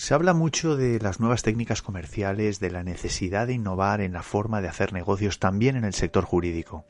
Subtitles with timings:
[0.00, 4.22] Se habla mucho de las nuevas técnicas comerciales, de la necesidad de innovar en la
[4.22, 6.86] forma de hacer negocios también en el sector jurídico.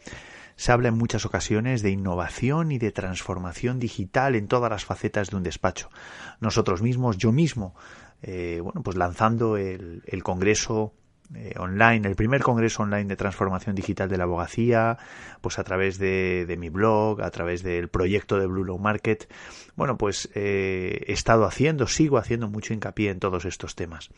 [0.54, 5.30] Se habla en muchas ocasiones de innovación y de transformación digital en todas las facetas
[5.30, 5.90] de un despacho.
[6.38, 7.74] Nosotros mismos, yo mismo,
[8.22, 10.94] eh, bueno, pues lanzando el, el Congreso
[11.32, 14.98] eh, online, el primer congreso online de transformación digital de la abogacía,
[15.40, 19.32] pues a través de, mi blog, a través del proyecto de Blue Low Market.
[19.76, 24.10] Bueno, pues eh, he estado haciendo, sigo haciendo mucho hincapié en todos estos temas.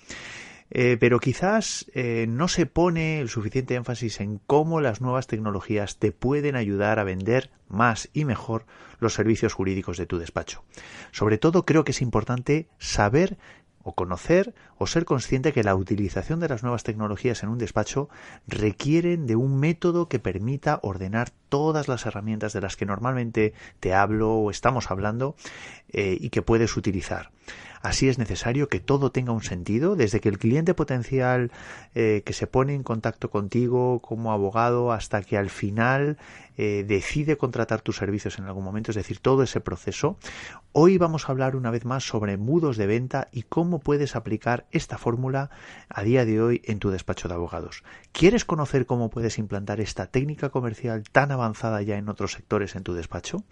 [0.75, 6.13] Eh, pero quizás no se pone el suficiente énfasis en cómo las nuevas tecnologías te
[6.13, 8.65] pueden ayudar a vender más y mejor
[9.01, 10.65] los servicios jurídicos de tu despacho.
[11.11, 13.37] Sobre todo creo que es importante saber
[13.83, 18.09] o conocer o ser consciente que la utilización de las nuevas tecnologías en un despacho
[18.47, 23.95] requieren de un método que permita ordenar todas las herramientas de las que normalmente te
[23.95, 25.37] hablo o estamos hablando
[25.93, 27.31] eh, y que puedes utilizar.
[27.83, 31.51] Así es necesario que todo tenga un sentido, desde que el cliente potencial
[31.97, 36.17] eh, que se pone en contacto contigo como abogado hasta que al final
[36.57, 40.19] eh, decide contratar tus servicios en algún momento, es decir, todo ese proceso.
[40.73, 44.67] Hoy vamos a hablar una vez más sobre mudos de venta y cómo puedes aplicar
[44.71, 45.51] esta fórmula
[45.89, 47.83] a día de hoy en tu despacho de abogados.
[48.13, 52.83] ¿Quieres conocer cómo puedes implantar esta técnica comercial tan avanzada ya en otros sectores en
[52.83, 53.45] tu despacho?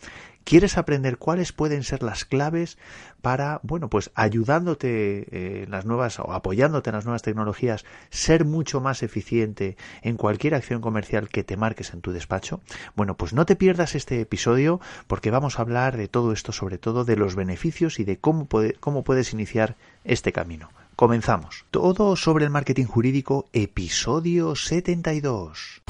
[0.45, 2.79] ¿Quieres aprender cuáles pueden ser las claves
[3.21, 8.45] para, bueno, pues ayudándote eh, en las nuevas o apoyándote en las nuevas tecnologías, ser
[8.45, 12.61] mucho más eficiente en cualquier acción comercial que te marques en tu despacho?
[12.97, 16.79] Bueno, pues no te pierdas este episodio porque vamos a hablar de todo esto, sobre
[16.79, 18.49] todo de los beneficios y de cómo,
[18.81, 20.71] cómo puedes iniciar este camino.
[20.97, 21.65] Comenzamos.
[21.71, 25.83] Todo sobre el marketing jurídico, episodio 72.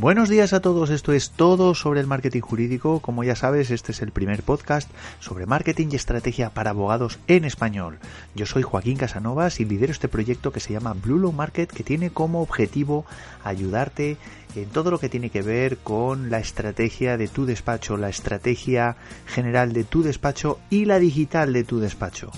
[0.00, 3.00] Buenos días a todos, esto es todo sobre el marketing jurídico.
[3.00, 7.44] Como ya sabes, este es el primer podcast sobre marketing y estrategia para abogados en
[7.44, 7.98] español.
[8.34, 11.84] Yo soy Joaquín Casanovas y lidero este proyecto que se llama Blue Law Market, que
[11.84, 13.04] tiene como objetivo
[13.44, 14.16] ayudarte
[14.56, 18.96] en todo lo que tiene que ver con la estrategia de tu despacho, la estrategia
[19.26, 22.30] general de tu despacho y la digital de tu despacho.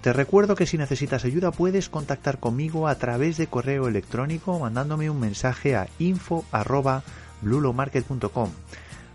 [0.00, 5.10] Te recuerdo que si necesitas ayuda puedes contactar conmigo a través de correo electrónico mandándome
[5.10, 8.48] un mensaje a info@blulomarket.com.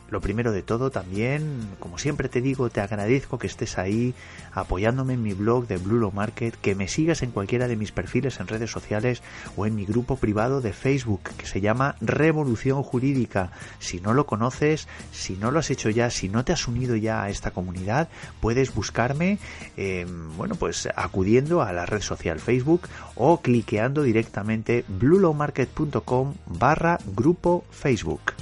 [0.10, 4.14] Lo primero de todo también, como siempre te digo, te agradezco que estés ahí
[4.54, 8.40] apoyándome en mi blog de Blue Market, que me sigas en cualquiera de mis perfiles
[8.40, 9.24] en redes sociales
[9.58, 13.52] o en mi grupo privado de Facebook que se llama Revolución Jurídica.
[13.80, 16.96] Si no lo conoces, si no lo has hecho ya, si no te has unido
[16.96, 18.08] ya a esta comunidad,
[18.42, 19.40] puedes buscarme,
[19.76, 27.66] em, bueno, pues acudiendo a la red social Facebook o cliqueando directamente bluelowmarket.com barra grupo
[27.72, 28.34] Facebook.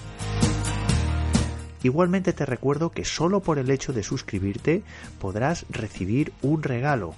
[1.83, 4.83] Igualmente te recuerdo que solo por el hecho de suscribirte
[5.19, 7.13] podrás recibir un regalo.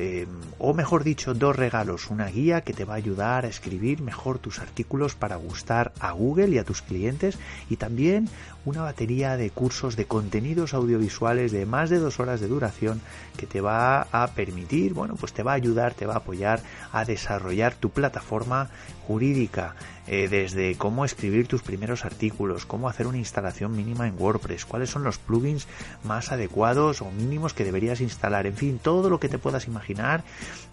[0.00, 0.28] Eh,
[0.60, 4.38] o mejor dicho, dos regalos, una guía que te va a ayudar a escribir mejor
[4.38, 7.36] tus artículos para gustar a Google y a tus clientes
[7.68, 8.28] y también
[8.64, 13.00] una batería de cursos de contenidos audiovisuales de más de dos horas de duración
[13.36, 16.60] que te va a permitir, bueno, pues te va a ayudar, te va a apoyar
[16.92, 18.70] a desarrollar tu plataforma
[19.08, 19.74] jurídica,
[20.10, 24.88] eh, desde cómo escribir tus primeros artículos, cómo hacer una instalación mínima en WordPress, cuáles
[24.88, 25.66] son los plugins
[26.02, 29.87] más adecuados o mínimos que deberías instalar, en fin, todo lo que te puedas imaginar,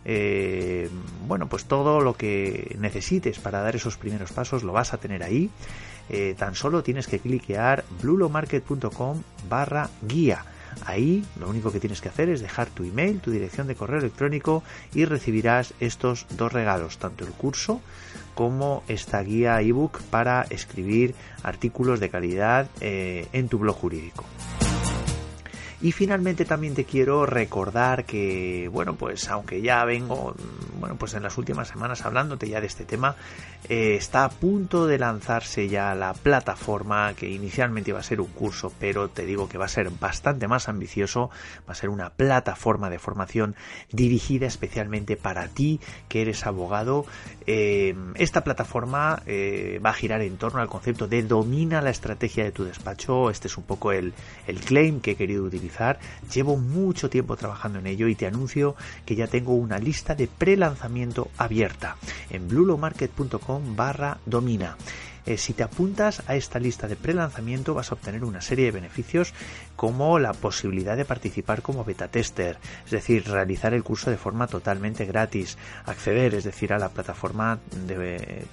[0.06, 0.90] eh,
[1.28, 5.24] bueno, pues todo lo que necesites para dar esos primeros pasos lo vas a tener
[5.24, 5.50] ahí.
[6.10, 10.46] Eh, tan solo tienes que cliquear blulomarket.com barra guía.
[10.86, 14.00] Ahí lo único que tienes que hacer es dejar tu email, tu dirección de correo
[14.00, 17.82] electrónico y recibirás estos dos regalos, tanto el curso
[18.36, 24.26] como esta guía ebook para escribir artículos de calidad eh, en tu blog jurídico.
[25.82, 30.34] Y finalmente también te quiero recordar que, bueno, pues aunque ya vengo,
[30.80, 33.16] bueno, pues en las últimas semanas hablándote ya de este tema,
[33.68, 38.28] eh, está a punto de lanzarse ya la plataforma que inicialmente iba a ser un
[38.28, 41.30] curso, pero te digo que va a ser bastante más ambicioso,
[41.68, 43.56] va a ser una plataforma de formación
[43.92, 47.06] dirigida especialmente para ti que eres abogado.
[47.48, 52.44] Eh, esta plataforma eh, va a girar en torno al concepto de domina la estrategia
[52.44, 53.30] de tu despacho.
[53.30, 54.14] Este es un poco el,
[54.48, 55.65] el claim que he querido utilizar
[56.34, 58.76] Llevo mucho tiempo trabajando en ello y te anuncio
[59.06, 61.98] que ya tengo una lista de pre-lanzamiento abierta
[62.30, 64.78] en blulomarket.com barra domina.
[65.26, 68.72] Eh, si te apuntas a esta lista de pre-lanzamiento vas a obtener una serie de
[68.72, 69.34] beneficios
[69.76, 74.46] como la posibilidad de participar como beta tester, es decir, realizar el curso de forma
[74.46, 77.60] totalmente gratis, acceder, es decir, a la plataforma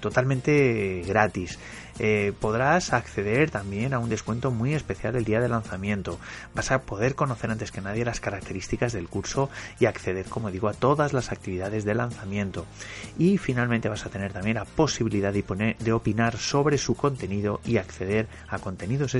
[0.00, 1.58] totalmente gratis,
[1.98, 6.18] eh, podrás acceder también a un descuento muy especial el día de lanzamiento.
[6.54, 10.68] Vas a poder conocer antes que nadie las características del curso y acceder, como digo,
[10.68, 12.66] a todas las actividades de lanzamiento.
[13.18, 18.28] Y finalmente vas a tener también la posibilidad de, opinar sobre su contenido y acceder
[18.48, 19.16] a contenidos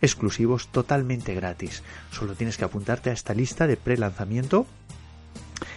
[0.00, 1.82] exclusivos totalmente gratis.
[2.10, 4.66] Solo tienes que apuntarte a esta lista de pre-lanzamiento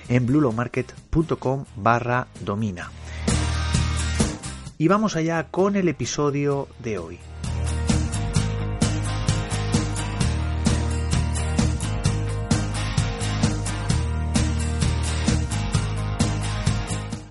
[0.09, 2.89] en blulomarket.com barra domina.
[4.79, 7.19] Y vamos allá con el episodio de hoy.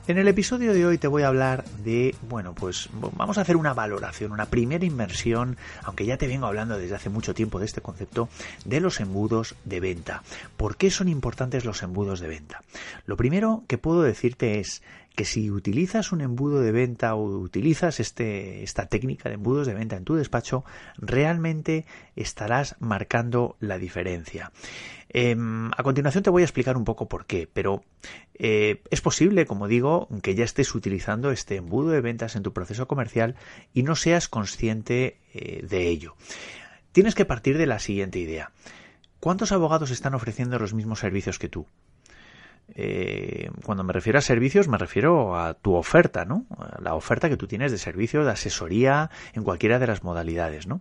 [0.09, 3.57] En el episodio de hoy te voy a hablar de, bueno, pues vamos a hacer
[3.57, 7.67] una valoración, una primera inmersión, aunque ya te vengo hablando desde hace mucho tiempo de
[7.67, 8.29] este concepto,
[8.65, 10.23] de los embudos de venta.
[10.57, 12.63] ¿Por qué son importantes los embudos de venta?
[13.05, 14.81] Lo primero que puedo decirte es
[15.17, 19.75] que si utilizas un embudo de venta o utilizas este, esta técnica de embudos de
[19.75, 20.65] venta en tu despacho,
[20.99, 24.53] realmente estarás marcando la diferencia.
[25.09, 27.83] Em, a continuación te voy a explicar un poco por qué, pero
[28.35, 32.53] eh, es posible, como digo, que ya estés utilizando este embudo de ventas en tu
[32.53, 33.37] proceso comercial
[33.73, 36.15] y no seas consciente eh, de ello.
[36.93, 38.53] Tienes que partir de la siguiente idea.
[39.19, 41.67] ¿Cuántos abogados están ofreciendo los mismos servicios que tú?
[42.75, 46.47] Eh, cuando me refiero a servicios, me refiero a tu oferta, ¿no?
[46.81, 50.81] la oferta que tú tienes de servicio, de asesoría, en cualquiera de las modalidades, ¿no?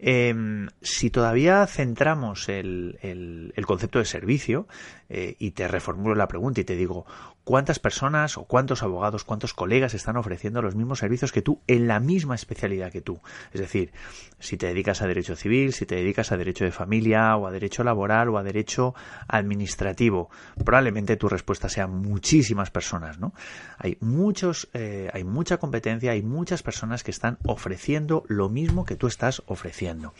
[0.00, 4.68] Em, si todavía centramos el, el, concepto de servicio,
[5.10, 7.06] eh, y te reformulo la pregunta y te digo,
[7.44, 11.88] ¿cuántas personas o cuántos abogados, cuántos colegas están ofreciendo los mismos servicios que tú en
[11.88, 13.20] la misma especialidad que tú?
[13.52, 13.92] Es decir,
[14.38, 17.50] si te dedicas a derecho civil, si te dedicas a derecho de familia o a
[17.50, 18.94] derecho laboral o a derecho
[19.28, 20.28] administrativo,
[20.62, 23.32] probablemente tu respuesta sea muchísimas personas, ¿no?
[23.78, 28.96] Hay muchos, eh, hay mucha competencia, hay muchas personas que están ofreciendo lo mismo que
[28.96, 30.12] tú estás ofreciendo.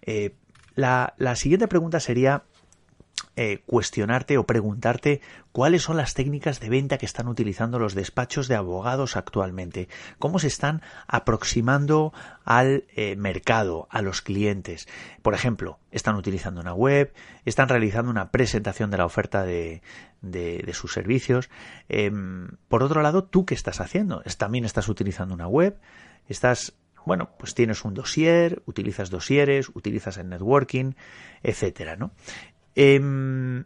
[0.00, 0.34] Eh,
[0.74, 2.44] la, la siguiente pregunta sería
[3.34, 5.22] eh, cuestionarte o preguntarte
[5.52, 9.88] cuáles son las técnicas de venta que están utilizando los despachos de abogados actualmente,
[10.18, 12.12] cómo se están aproximando
[12.44, 14.86] al eh, mercado, a los clientes.
[15.22, 17.14] Por ejemplo, están utilizando una web,
[17.46, 19.80] están realizando una presentación de la oferta de,
[20.20, 21.48] de, sus servicios.
[21.88, 24.22] Em, por otro lado, ¿tú qué estás haciendo?
[24.36, 25.78] ¿También estás utilizando una web?
[26.28, 26.74] ¿Estás
[27.04, 30.92] bueno, pues tienes un dossier, utilizas dosieres, utilizas el networking,
[31.42, 32.12] etcétera, ¿no?
[32.74, 33.64] Em,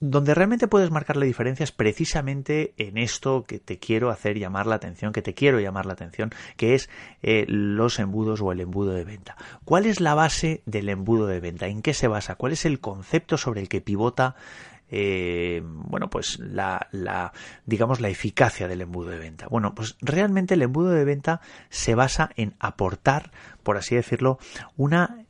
[0.00, 4.66] donde realmente puedes marcar la diferencia es precisamente en esto que te quiero hacer llamar
[4.66, 6.90] la atención, que te quiero llamar la atención, que es
[7.22, 9.36] eh, los embudos o el embudo de venta.
[9.64, 11.68] ¿Cuál es la base del embudo de venta?
[11.68, 12.34] ¿En qué se basa?
[12.34, 14.36] ¿Cuál es el concepto sobre el que pivota
[14.90, 17.32] eh, bueno, pues la, la,
[17.66, 19.48] digamos, la eficacia del embudo de venta.
[19.48, 21.40] Bueno, pues realmente el embudo de venta
[21.70, 23.32] se basa en aportar,
[23.62, 24.38] por así decirlo,
[24.76, 25.24] una,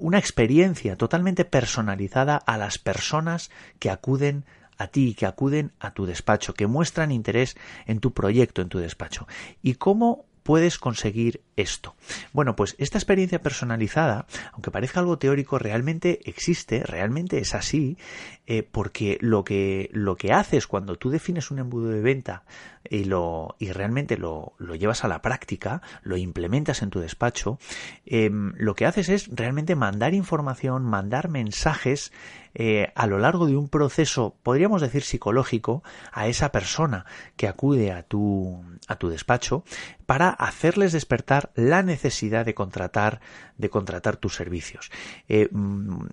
[0.00, 4.44] una experiencia totalmente personalizada a las personas que acuden
[4.78, 7.56] a ti, que acuden a tu despacho, que muestran interés
[7.86, 9.26] en tu proyecto, en tu despacho.
[9.60, 11.94] ¿Y cómo puedes conseguir esto?
[12.32, 14.24] Bueno, pues esta experiencia personalizada,
[14.54, 17.98] aunque parezca algo teórico, realmente existe, realmente es así,
[18.46, 22.44] eh, porque lo que, lo que haces cuando tú defines un embudo de venta
[22.88, 27.58] y, lo, y realmente lo, lo llevas a la práctica, lo implementas en tu despacho,
[28.06, 32.10] em, lo que haces es realmente mandar información, mandar mensajes
[32.54, 37.04] eh, a lo largo de un proceso, podríamos decir psicológico, a esa persona
[37.36, 39.62] que acude a tu, a tu despacho
[40.06, 43.20] para hacerles despertar la necesidad de contratar,
[43.56, 44.90] de contratar tus servicios.
[45.28, 46.06] Eh, mm,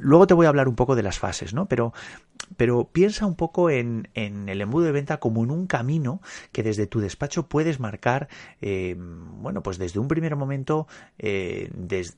[0.00, 1.66] luego te voy a hablar un poco de las fases, ¿no?
[1.66, 1.92] Pero,
[2.56, 6.20] pero piensa un poco en, en el embudo de venta como en un camino
[6.52, 8.28] que desde tu despacho puedes marcar,
[8.60, 10.86] eh, bueno, pues desde un primer momento,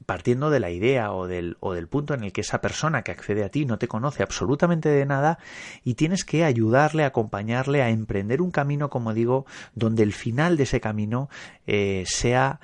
[0.07, 3.13] partiendo de la idea o del, o del punto en el que esa persona que
[3.13, 5.39] accede a ti no te conoce absolutamente de nada
[5.85, 10.65] y tienes que ayudarle, acompañarle a emprender un camino, como digo, donde el final de
[10.65, 11.29] ese camino
[11.67, 12.61] eh, sea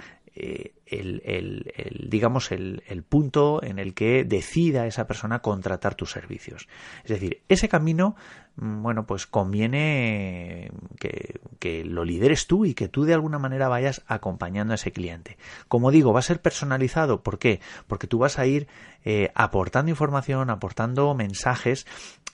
[0.90, 6.68] el, el, digamos el, el, punto en el que decida esa persona contratar tus servicios.
[7.04, 8.16] Es decir, ese camino,
[8.56, 14.02] bueno, pues conviene que, que, lo lideres tú y que tú de alguna manera vayas
[14.06, 15.38] acompañando a ese cliente.
[15.68, 17.22] Como digo, va a ser personalizado.
[17.22, 17.60] ¿Por qué?
[17.86, 18.68] Porque tú vas a ir
[19.04, 21.86] eh, aportando información, aportando mensajes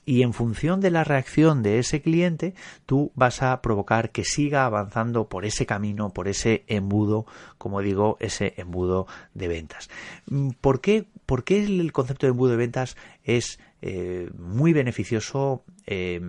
[0.09, 2.55] y en función de la reacción de ese cliente,
[2.87, 7.27] tú vas a provocar que siga avanzando por ese camino, por ese embudo,
[7.59, 9.91] como digo, ese embudo de ventas.
[10.27, 13.59] Mm, ¿Por qué, por qué el concepto de embudo de ventas es
[13.89, 16.21] eh, muy beneficioso eh,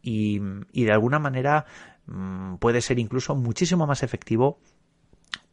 [0.00, 0.38] y,
[0.72, 1.66] de alguna manera
[2.06, 4.60] mm, puede ser incluso muchísimo más efectivo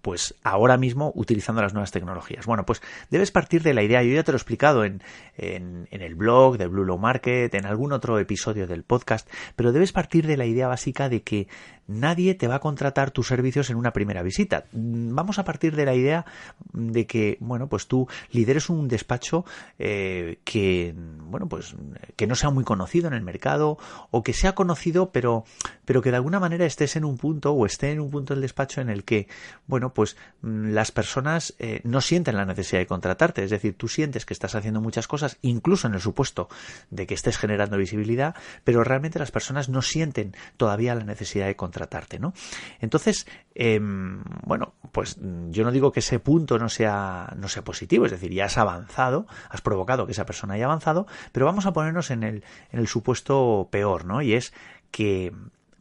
[0.03, 2.45] pues ahora mismo utilizando las nuevas tecnologías.
[2.45, 5.01] Bueno, pues debes partir de la idea, yo ya te lo he explicado en,
[5.37, 9.93] en, el blog de Blue Low Market, en algún otro episodio del podcast, pero debes
[9.93, 11.47] partir de la idea básica de que
[11.87, 14.65] nadie te va a contratar tus servicios en una primera visita.
[14.71, 16.25] Vamos a partir de la idea
[16.71, 19.45] de que, bueno, pues tú lideres un despacho
[19.79, 21.75] eh, que, bueno, pues
[22.15, 23.77] que no sea muy conocido en el mercado
[24.11, 25.45] o que sea conocido, pero,
[25.85, 28.41] pero que de alguna manera estés en un punto o esté en un punto del
[28.41, 29.27] despacho en el que,
[29.67, 33.43] bueno, pues mm, las personas eh, no sienten la necesidad de contratarte.
[33.43, 36.49] Es decir, tú sientes que estás haciendo muchas cosas, incluso en el supuesto
[36.89, 41.55] de que estés generando visibilidad, pero realmente las personas no sienten todavía la necesidad de
[41.55, 42.33] contratarte, ¿no?
[42.79, 45.17] Entonces, em, bueno, pues
[45.49, 48.57] yo no digo que ese punto no sea, no sea positivo, es decir, ya has
[48.57, 52.79] avanzado, has provocado que esa persona haya avanzado, pero vamos a ponernos en el, en
[52.79, 54.21] el supuesto peor, ¿no?
[54.21, 54.53] Y es
[54.91, 55.33] que,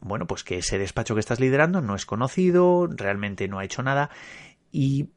[0.03, 3.83] bueno, pues que ese despacho que estás liderando no es conocido, realmente no ha hecho
[3.83, 4.09] nada
[4.71, 5.09] y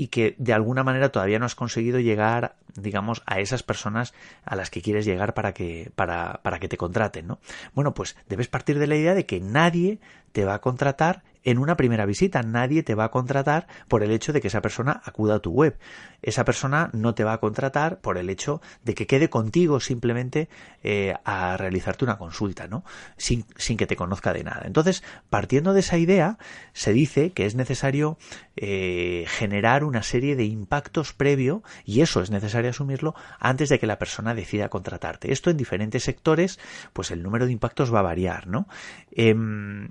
[0.00, 4.14] y que de alguna manera todavía no has conseguido llegar, digamos, a esas personas
[4.46, 7.38] a las que quieres llegar para que, para, para que te contraten, ¿no?
[7.74, 10.00] Bueno, pues debes partir de la idea de que nadie
[10.32, 12.42] te va a contratar en una primera visita.
[12.42, 15.50] Nadie te va a contratar por el hecho de que esa persona acuda a tu
[15.50, 15.78] web.
[16.22, 20.48] Esa persona no te va a contratar por el hecho de que quede contigo simplemente
[20.82, 22.84] eh, a realizarte una consulta, ¿no?
[23.16, 24.62] Sin, que te conozca de nada.
[24.64, 26.38] Entonces, partiendo de esa idea,
[26.72, 28.18] se dice que es necesario
[28.56, 33.86] eh, generar una serie de impactos previo, y eso es necesario asumirlo, antes de que
[33.86, 35.32] la persona decida contratarte.
[35.32, 36.58] Esto en diferentes sectores,
[36.92, 38.68] pues el número de impactos va a variar, ¿no?
[39.12, 39.90] Em,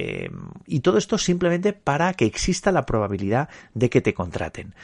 [0.00, 0.30] eh,
[0.64, 4.74] y todo esto simplemente para que exista la probabilidad de que te contraten.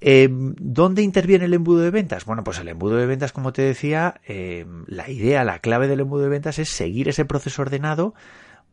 [0.00, 2.24] Eh, ¿Dónde interviene el embudo de ventas?
[2.24, 6.00] Bueno, pues el embudo de ventas, como te decía, eh, la idea, la clave del
[6.00, 8.12] embudo de ventas es seguir ese proceso ordenado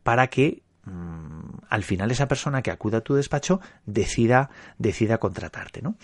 [0.01, 5.83] para que mm, al final esa persona que acuda a tu despacho decida, decida contratarte,
[5.83, 5.95] ¿no?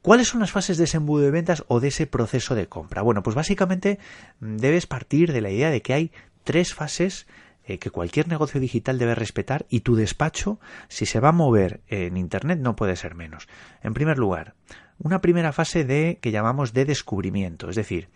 [0.00, 3.02] ¿Cuáles son las fases de ese embudo de ventas o de ese proceso de compra?
[3.02, 3.98] Bueno, pues básicamente
[4.38, 6.12] mm, debes partir de la idea de que hay
[6.44, 7.26] tres fases
[7.64, 11.80] eh, que cualquier negocio digital debe respetar y tu despacho, si se va a mover
[11.88, 13.48] en Internet, no puede ser menos.
[13.82, 14.54] En primer lugar,
[14.98, 18.08] una primera fase de que llamamos de descubrimiento, es decir,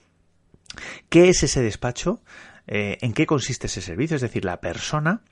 [1.08, 2.20] ¿qué es ese despacho?
[2.66, 4.16] Eh, ¿En qué consiste ese servicio?
[4.16, 5.22] Es decir, la persona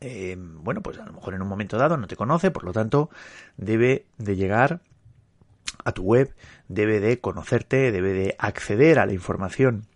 [0.00, 2.72] eh, bueno, pues a lo mejor en un momento dado no te conoce, por lo
[2.72, 3.10] tanto,
[3.56, 4.80] debe de llegar
[5.84, 6.34] a tu web,
[6.68, 9.86] debe de conocerte, debe de acceder a la información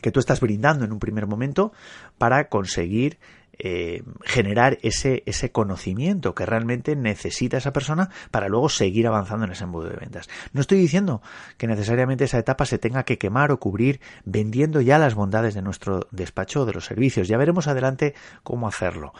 [0.00, 1.72] que tú estás brindando en un primer momento
[2.18, 3.18] para conseguir
[3.60, 9.52] eh, generar ese, ese conocimiento que realmente necesita esa persona para luego seguir avanzando en
[9.52, 10.28] ese embudo de ventas.
[10.52, 11.22] No estoy diciendo
[11.56, 15.62] que necesariamente esa etapa se tenga que quemar o cubrir vendiendo ya las bondades de
[15.62, 17.26] nuestro despacho o de los servicios.
[17.26, 18.14] Ya veremos adelante
[18.44, 19.12] cómo hacerlo.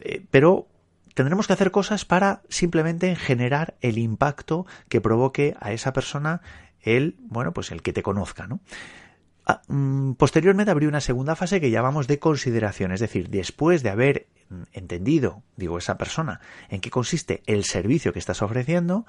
[0.00, 0.66] Eh, pero
[1.12, 6.40] tendremos que hacer cosas para simplemente generar el impacto que provoque a esa persona
[6.80, 8.60] el, bueno, pues el que te conozca, ¿no?
[9.44, 13.90] Ah, mm, posteriormente habría una segunda fase que llamamos de consideración, es decir, después de
[13.90, 19.04] haber mm, entendido, digo, esa persona, en qué consiste el servicio que estás ofreciendo,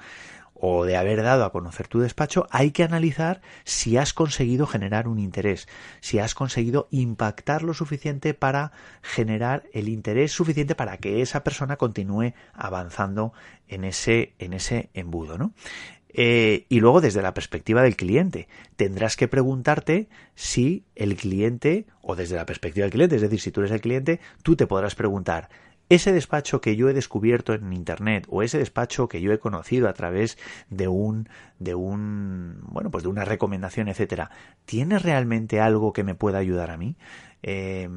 [0.56, 5.08] o de haber dado a conocer tu despacho, hay que analizar si has conseguido generar
[5.08, 5.68] un interés,
[6.00, 8.72] si has conseguido impactar lo suficiente para
[9.02, 13.34] generar el interés suficiente para que esa persona continúe avanzando
[13.68, 15.54] en ese, en ese embudo, ¿no?
[16.14, 22.16] Eh, y luego desde la perspectiva del cliente, tendrás que preguntarte si el cliente, o
[22.16, 24.96] desde la perspectiva del cliente, es decir, si tú eres el cliente, tú te podrás
[24.96, 25.50] preguntar,
[25.90, 29.88] ese despacho que yo he descubierto en internet o ese despacho que yo he conocido
[29.88, 30.38] a través
[30.70, 34.32] de un de un bueno pues de una recomendación etcétera
[34.66, 36.96] tiene realmente algo que me pueda ayudar a mí
[37.46, 37.90] eh,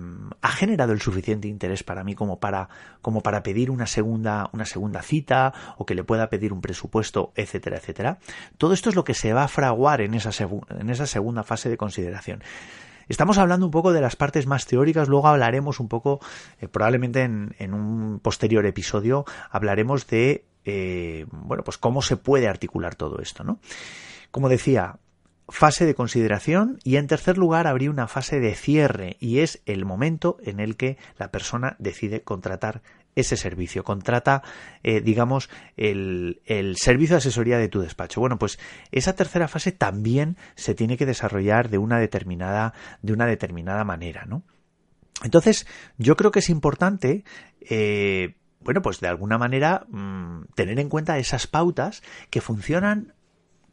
[0.42, 2.68] ha generado el suficiente interés para mí como para
[3.00, 7.32] como para pedir una segunda una segunda cita o que le pueda pedir un presupuesto
[7.36, 8.18] etcétera etcétera
[8.58, 10.30] todo esto es lo que se va a fraguar en esa
[10.70, 12.42] en esa segunda fase de consideración
[13.08, 16.20] Estamos hablando un poco de las partes más teóricas, luego hablaremos un poco,
[16.60, 22.96] eh, probablemente en, un posterior episodio, hablaremos de, eh, bueno, pues cómo se puede articular
[22.96, 23.60] todo esto, ¿no?
[24.32, 24.98] Como decía,
[25.48, 29.84] fase de consideración y en tercer lugar habría una fase de cierre y es el
[29.84, 32.82] momento en el que la persona decide contratar
[33.16, 34.42] ese servicio, contrata,
[34.84, 38.20] eh, digamos, el, el, servicio de asesoría de tu despacho.
[38.20, 38.58] Bueno, pues
[38.92, 44.26] esa tercera fase también se tiene que desarrollar de una determinada, de una determinada manera,
[44.26, 44.44] ¿no?
[45.24, 47.24] Entonces, yo creo que es importante,
[47.60, 53.14] eh, bueno, pues de alguna manera mm, tener en cuenta esas pautas que funcionan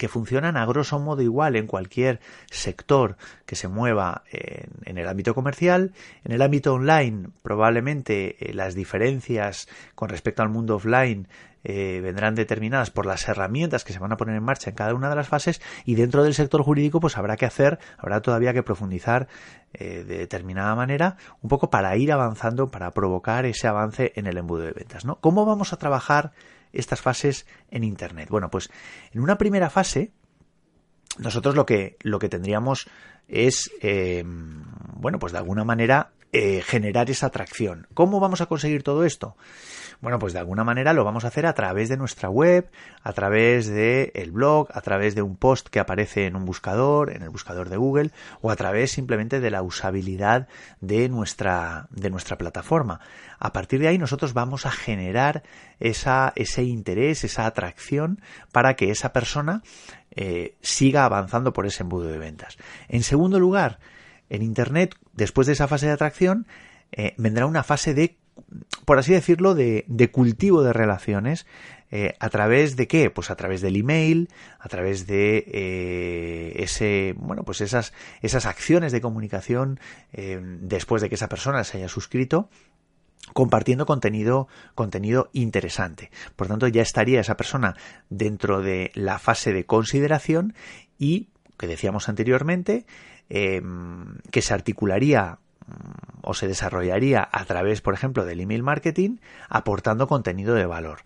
[0.03, 2.19] que funcionan a grosso modo igual en cualquier
[2.51, 5.93] sector que se mueva en, el ámbito comercial.
[6.25, 11.29] En el ámbito online, probablemente eh, las diferencias con respecto al mundo offline
[11.63, 14.93] eh, vendrán determinadas por las herramientas que se van a poner en marcha en cada
[14.93, 18.51] una de las fases y dentro del sector jurídico pues habrá que hacer, habrá todavía
[18.51, 19.29] que profundizar
[19.73, 24.37] eh, de determinada manera un poco para ir avanzando, para provocar ese avance en el
[24.37, 25.05] embudo de ventas.
[25.05, 25.21] ¿no?
[25.21, 26.33] ¿Cómo vamos a trabajar
[26.73, 28.29] estas fases en Internet?
[28.29, 28.69] Bueno, pues
[29.11, 30.11] en una primera fase
[31.17, 32.87] nosotros lo que, lo que tendríamos
[33.27, 36.11] es, eh, bueno, pues de alguna manera
[36.65, 37.87] generar esa atracción.
[37.93, 39.35] ¿Cómo vamos a conseguir todo esto?
[40.03, 42.69] Bueno, pues de alguna manera lo vamos a hacer a través de nuestra web,
[43.03, 47.09] a través del el blog, a través de un post que aparece en un buscador,
[47.15, 48.11] en el buscador de Google,
[48.41, 50.49] o a través simplemente de la usabilidad
[50.81, 52.99] de nuestra, de nuestra plataforma.
[53.39, 55.43] A partir de ahí nosotros vamos a generar
[55.79, 58.19] esa, ese interés, esa atracción
[58.51, 59.61] para que esa persona
[60.11, 62.57] eh, siga avanzando por ese embudo de ventas.
[62.89, 63.79] En segundo lugar,
[64.33, 66.47] en Internet, después de esa fase de atracción,
[66.91, 68.17] eh, vendrá una fase de
[68.85, 71.45] por así decirlo, de, cultivo de relaciones.
[71.91, 73.11] Eh, ¿A través de qué?
[73.11, 78.91] Pues a través del email, a través de eh, ese, bueno, pues esas, esas acciones
[78.91, 79.79] de comunicación
[80.11, 82.49] después de que esa persona se haya suscrito
[83.33, 86.09] compartiendo contenido, contenido interesante.
[86.35, 87.75] Por tanto, ya estaría esa persona
[88.09, 90.55] dentro de la fase de consideración
[90.97, 92.85] y, que decíamos anteriormente,
[93.29, 95.39] que se articularía
[96.21, 99.17] o se desarrollaría a través, por ejemplo, del email marketing,
[99.49, 100.99] aportando contenido de valor.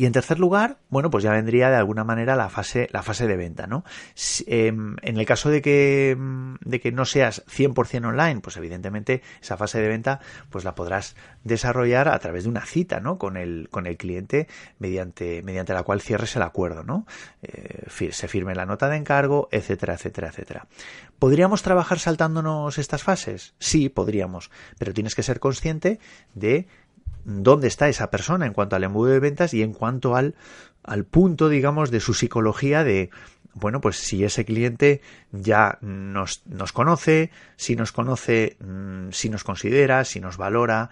[0.00, 3.26] Y en tercer lugar, bueno, pues ya vendría de alguna manera la fase, la fase
[3.26, 3.84] de venta, ¿no?
[4.46, 6.16] Em, en el caso de que,
[6.62, 11.16] de que no seas 100% online, pues evidentemente esa fase de venta, pues la podrás
[11.44, 13.18] desarrollar a través de una cita, ¿no?
[13.18, 17.06] Con el, con el cliente mediante, mediante la cual cierres el acuerdo, ¿no?
[17.42, 20.66] Eh, se firme la nota de encargo, etcétera, etcétera, etcétera.
[21.18, 23.52] ¿Podríamos trabajar saltándonos estas fases?
[23.58, 26.00] Sí, podríamos, pero tienes que ser consciente
[26.32, 26.66] de
[27.24, 30.34] dónde está esa persona en cuanto al embudo de ventas y en cuanto al,
[30.82, 33.10] al punto, digamos, de su psicología de,
[33.54, 35.00] bueno, pues si ese cliente
[35.32, 40.90] ya nos, nos conoce, si nos conoce, mm, si nos considera, si nos valora,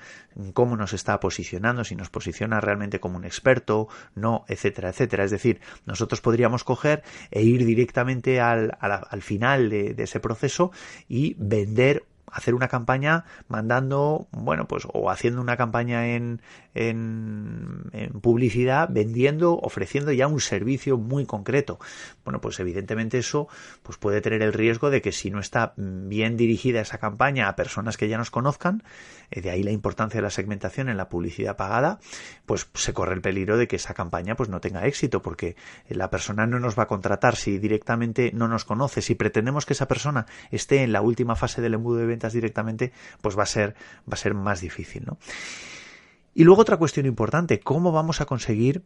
[0.55, 5.25] cómo nos está posicionando, si nos posiciona realmente como un experto, no, etcétera, etcétera.
[5.25, 10.73] Es decir, nosotros podríamos coger e ir directamente al, al, final de, de ese proceso
[11.09, 16.41] y vender hacer una campaña mandando, bueno, pues o haciendo una campaña en,
[16.75, 17.91] en,
[18.23, 21.79] publicidad, vendiendo, ofreciendo ya un servicio muy concreto.
[22.25, 23.49] Bueno, pues evidentemente eso
[23.83, 27.57] pues puede tener el riesgo de que si no está bien dirigida esa campaña a
[27.57, 28.83] personas que ya nos conozcan,
[29.31, 31.99] eh, de ahí la importancia de la segmentación en la publicidad pagada,
[32.47, 35.57] pues se corre el peligro de que esa campaña pues no tenga éxito porque
[35.88, 39.73] la persona no nos va a contratar si directamente no nos conoce, si pretendemos que
[39.73, 43.75] esa persona esté en la última fase del embudo de directamente, pues va a ser,
[44.01, 45.19] va a ser más difícil, ¿no?
[46.35, 48.85] Y luego otra cuestión importante, ¿cómo vamos a conseguir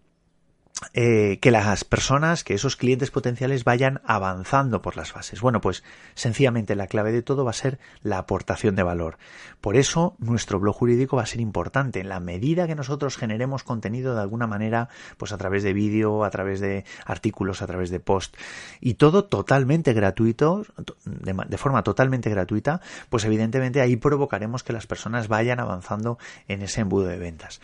[0.95, 5.41] eh, que las personas, que esos clientes potenciales vayan avanzando por las fases.
[5.41, 5.83] Bueno, pues
[6.15, 9.19] sencillamente la clave de todo va a ser la aportación de valor.
[9.61, 12.01] Por eso nuestro blog jurídico va a ser importante.
[12.01, 16.25] En la medida que nosotros generemos contenido de alguna manera, pues a través de vídeo,
[16.25, 18.37] a través de artículos, a través de post,
[18.81, 20.65] y todo totalmente gratuito,
[21.05, 26.19] de, de forma totalmente gratuita, pues evidentemente ahí provocaremos que las personas vayan avanzando
[26.49, 27.61] en ese embudo de ventas.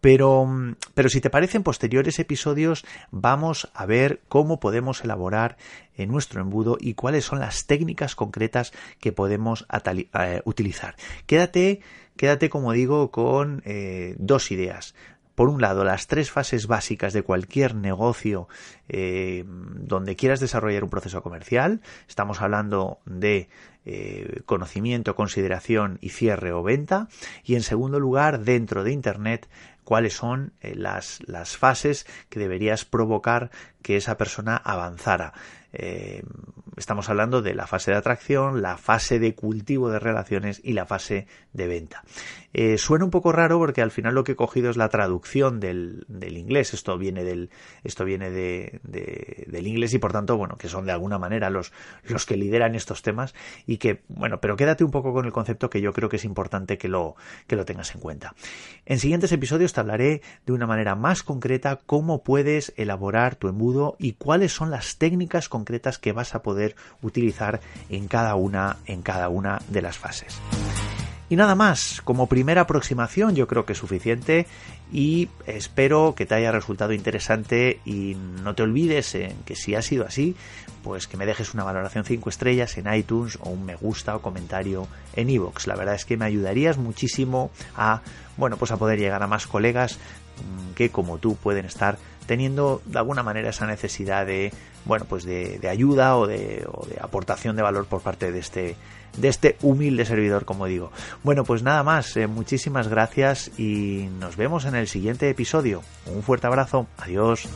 [0.00, 0.48] Pero,
[0.94, 5.56] pero si te parecen posteriores episodios, vamos a ver cómo podemos elaborar
[5.94, 10.96] en eh, nuestro embudo y cuáles son las técnicas concretas que podemos eh, utilizar.
[11.26, 11.80] Quédate,
[12.16, 14.94] quédate, como digo, con eh, dos ideas
[15.34, 18.48] por un lado, las tres fases básicas de cualquier negocio
[18.86, 21.80] donde quieras desarrollar un proceso comercial.
[22.06, 23.48] Estamos hablando de
[24.44, 27.08] conocimiento, consideración y cierre o venta.
[27.44, 29.48] Y en segundo lugar, dentro de Internet,
[29.90, 33.50] cuáles son eh, las, las fases que deberías provocar
[33.82, 35.32] que esa persona avanzara.
[35.72, 36.22] Eh,
[36.76, 40.86] estamos hablando de la fase de atracción, la fase de cultivo de relaciones y la
[40.86, 42.02] fase de venta.
[42.52, 45.60] Eh, suena un poco raro porque al final lo que he cogido es la traducción
[45.60, 46.74] del, del inglés.
[46.74, 47.50] Esto viene del,
[47.84, 51.72] esto viene de, del inglés y por tanto, bueno, que son de alguna manera los,
[52.04, 53.34] los que lideran estos temas
[53.66, 56.24] y que, bueno, pero quédate un poco con el concepto que yo creo que es
[56.24, 57.16] importante que lo,
[57.48, 58.36] que lo tengas en cuenta.
[58.86, 63.96] En siguientes episodios te hablaré de una manera más concreta cómo puedes elaborar tu embudo
[63.98, 69.02] y cuáles son las técnicas concretas que vas a poder utilizar en cada una, en
[69.02, 70.40] cada una de las fases.
[71.30, 74.48] Y nada más, como primera aproximación yo creo que es suficiente
[74.92, 80.04] y espero que te haya resultado interesante y no te olvides que si ha sido
[80.04, 80.34] así,
[80.82, 84.22] pues que me dejes una valoración 5 estrellas en iTunes o un me gusta o
[84.22, 85.68] comentario en iVoox.
[85.68, 88.02] La verdad es que me ayudarías muchísimo a,
[88.36, 91.96] bueno, pues a poder llegar a más colegas mm, que como tú pueden estar
[92.30, 94.52] teniendo de alguna manera esa necesidad de,
[94.84, 96.64] bueno, pues de, ayuda o de,
[97.00, 98.76] aportación de valor por parte de este
[99.16, 100.92] de este humilde servidor, como digo.
[101.24, 105.82] Bueno, pues nada más, eh, muchísimas gracias y nos vemos en el siguiente episodio.
[106.06, 107.48] Un fuerte abrazo, adiós.